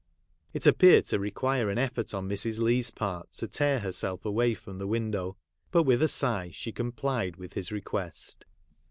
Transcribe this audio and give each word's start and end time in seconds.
It 0.51 0.65
appeared 0.65 1.05
to 1.09 1.19
require 1.19 1.69
an 1.69 1.77
effort 1.77 2.11
on 2.15 2.27
Mrs. 2.27 2.57
Leigh's 2.57 2.89
part 2.89 3.33
to 3.33 3.47
tear 3.47 3.81
herself 3.81 4.25
away 4.25 4.55
from 4.55 4.79
the 4.79 4.87
window, 4.87 5.37
but 5.69 5.83
with 5.83 6.01
a 6.01 6.07
sigh 6.07 6.49
she 6.49 6.71
complied 6.71 7.35
with 7.35 7.53
his 7.53 7.71
request. 7.71 8.45